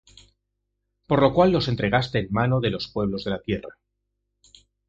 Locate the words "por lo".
1.05-1.31